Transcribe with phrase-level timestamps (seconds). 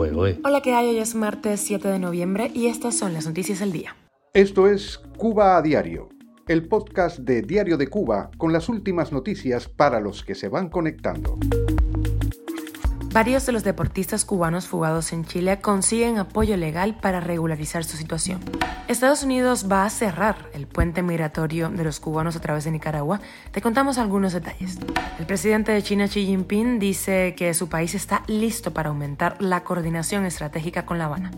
[0.00, 0.90] Hola, ¿qué hay?
[0.90, 3.96] Hoy es martes 7 de noviembre y estas son las noticias del día.
[4.32, 6.08] Esto es Cuba a Diario,
[6.46, 10.68] el podcast de Diario de Cuba con las últimas noticias para los que se van
[10.68, 11.36] conectando.
[13.10, 18.40] Varios de los deportistas cubanos fugados en Chile consiguen apoyo legal para regularizar su situación.
[18.86, 23.20] Estados Unidos va a cerrar el puente migratorio de los cubanos a través de Nicaragua.
[23.50, 24.78] Te contamos algunos detalles.
[25.18, 29.64] El presidente de China, Xi Jinping, dice que su país está listo para aumentar la
[29.64, 31.30] coordinación estratégica con La Habana.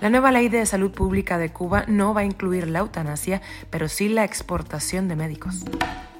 [0.00, 3.88] La nueva ley de salud pública de Cuba no va a incluir la eutanasia, pero
[3.88, 5.64] sí la exportación de médicos.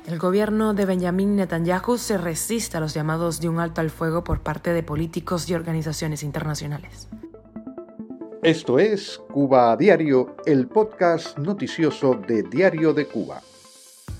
[0.06, 4.22] El gobierno de Benjamin Netanyahu se resiste a los llamados de un alto al fuego
[4.22, 7.08] por parte de políticos y organizaciones internacionales.
[8.44, 13.42] Esto es Cuba a Diario, el podcast noticioso de Diario de Cuba.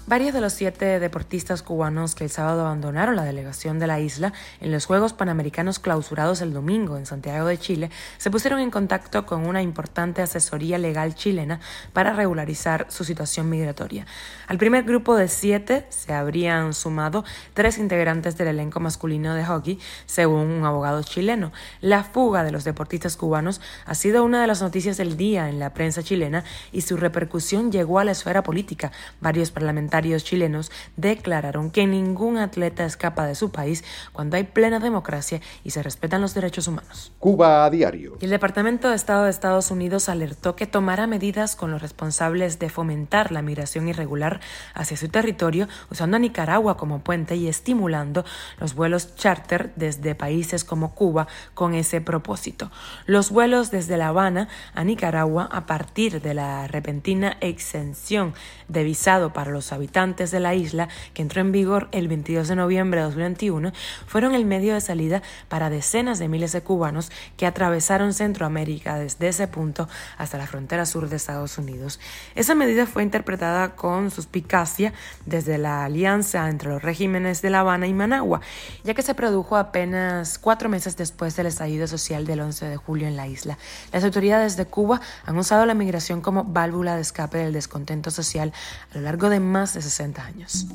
[0.08, 4.32] Varios de los siete deportistas cubanos que el sábado abandonaron la delegación de la isla
[4.60, 9.26] en los Juegos Panamericanos clausurados el domingo en Santiago de Chile se pusieron en contacto
[9.26, 11.58] con una importante asesoría legal chilena
[11.92, 14.06] para regularizar su situación migratoria.
[14.46, 19.80] Al primer grupo de siete se habrían sumado tres integrantes del elenco masculino de hockey,
[20.06, 21.50] según un abogado chileno.
[21.80, 25.58] La fuga de los deportistas cubanos ha sido una de las noticias del día en
[25.58, 28.92] la prensa chilena y su repercusión llegó a la esfera política.
[29.20, 35.40] Varios parlamentarios chilenos declararon que ningún atleta escapa de su país cuando hay plena democracia
[35.64, 37.12] y se respetan los derechos humanos.
[37.18, 38.18] Cuba a diario.
[38.20, 42.68] el Departamento de Estado de Estados Unidos alertó que tomará medidas con los responsables de
[42.68, 44.40] fomentar la migración irregular
[44.74, 48.24] hacia su territorio, usando a Nicaragua como puente y estimulando
[48.58, 52.70] los vuelos charter desde países como Cuba con ese propósito.
[53.06, 58.34] Los vuelos desde La Habana a Nicaragua a partir de la repentina exención
[58.68, 62.48] de visado para los habitantes habitantes de la isla, que entró en vigor el 22
[62.48, 63.72] de noviembre de 2021,
[64.06, 69.28] fueron el medio de salida para decenas de miles de cubanos que atravesaron Centroamérica desde
[69.28, 72.00] ese punto hasta la frontera sur de Estados Unidos.
[72.34, 74.92] Esa medida fue interpretada con suspicacia
[75.24, 78.40] desde la alianza entre los regímenes de La Habana y Managua,
[78.82, 83.06] ya que se produjo apenas cuatro meses después del estallido social del 11 de julio
[83.06, 83.56] en la isla.
[83.92, 88.52] Las autoridades de Cuba han usado la migración como válvula de escape del descontento social
[88.90, 90.66] a lo largo de más de 60 años.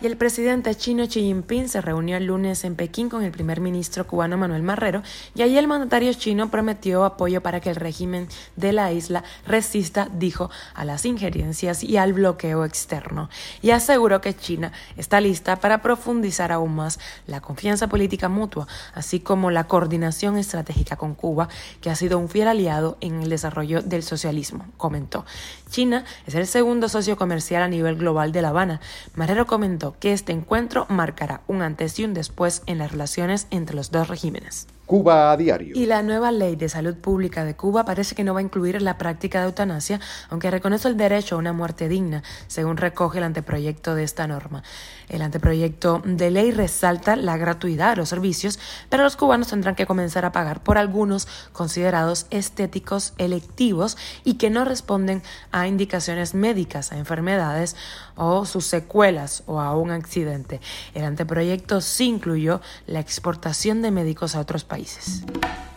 [0.00, 3.60] Y el presidente chino Xi Jinping se reunió el lunes en Pekín con el primer
[3.60, 5.02] ministro cubano Manuel Marrero
[5.34, 10.08] y allí el mandatario chino prometió apoyo para que el régimen de la isla resista,
[10.12, 13.28] dijo, a las injerencias y al bloqueo externo
[13.62, 19.20] y aseguró que China está lista para profundizar aún más la confianza política mutua, así
[19.20, 21.48] como la coordinación estratégica con Cuba,
[21.80, 25.24] que ha sido un fiel aliado en el desarrollo del socialismo, comentó.
[25.70, 28.80] China es el segundo socio comercial a nivel global de La Habana.
[29.14, 33.76] Marrero comentó que este encuentro marcará un antes y un después en las relaciones entre
[33.76, 34.66] los dos regímenes.
[34.86, 35.72] Cuba a diario.
[35.74, 38.80] Y la nueva ley de salud pública de Cuba parece que no va a incluir
[38.80, 39.98] la práctica de eutanasia,
[40.30, 44.62] aunque reconoce el derecho a una muerte digna, según recoge el anteproyecto de esta norma.
[45.08, 49.86] El anteproyecto de ley resalta la gratuidad de los servicios, pero los cubanos tendrán que
[49.86, 56.92] comenzar a pagar por algunos considerados estéticos electivos y que no responden a indicaciones médicas,
[56.92, 57.74] a enfermedades
[58.14, 60.60] o sus secuelas o a un accidente.
[60.94, 65.24] El anteproyecto sí incluyó la exportación de médicos a otros países países.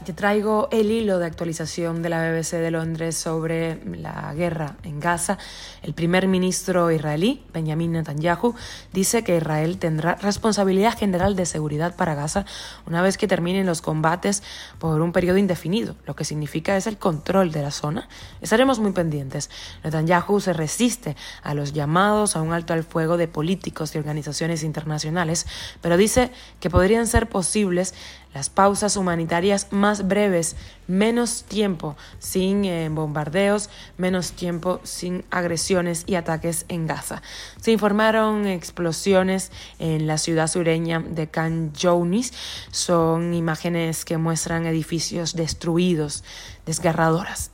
[0.10, 5.00] Te traigo el hilo de actualización de la BBC de Londres sobre la guerra en
[5.00, 5.38] Gaza.
[5.84, 8.56] El primer ministro israelí, Benjamin Netanyahu,
[8.92, 12.46] dice que Israel tendrá responsabilidad general de seguridad para Gaza
[12.88, 14.42] una vez que terminen los combates
[14.80, 15.96] por un periodo indefinido.
[16.08, 18.10] Lo que significa es el control de la zona.
[18.42, 19.52] Estaremos muy pendientes.
[19.84, 24.64] Netanyahu se resiste a los llamados a un alto al fuego de políticos y organizaciones
[24.64, 25.46] internacionales,
[25.82, 27.94] pero dice que podrían ser posibles
[28.34, 30.56] las pausas humanitarias más breves,
[30.88, 37.22] menos tiempo sin eh, bombardeos, menos tiempo sin agresiones y ataques en Gaza.
[37.60, 42.34] Se informaron explosiones en la ciudad sureña de Khan Younis.
[42.72, 46.24] Son imágenes que muestran edificios destruidos,
[46.66, 47.52] desgarradoras.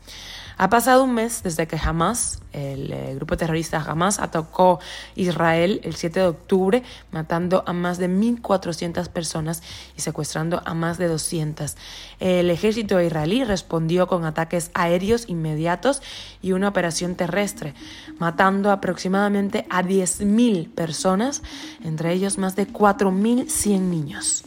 [0.58, 4.80] Ha pasado un mes desde que Hamas, el, eh, grupo terrorista Hamas, atacó
[5.16, 9.62] Israel el 7 de octubre, matando a más de 1.400 personas
[9.98, 11.76] y secuestrando a más de 200.
[12.20, 16.02] El ejército israelí respondió con ataques aéreos inmediatos
[16.42, 17.74] y una operación terrestre,
[18.20, 21.42] matando aproximadamente a 10.000 personas,
[21.84, 24.46] entre ellos más de 4.100 niños.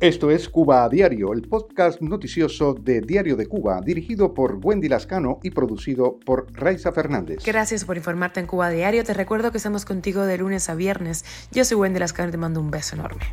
[0.00, 4.88] Esto es Cuba a Diario, el podcast noticioso de Diario de Cuba, dirigido por Wendy
[4.88, 7.31] Lascano y producido por Raiza Fernández.
[7.44, 9.04] Gracias por informarte en Cuba Diario.
[9.04, 11.24] Te recuerdo que estamos contigo de lunes a viernes.
[11.50, 13.24] Yo soy Wendy Lascano y te mando un beso enorme.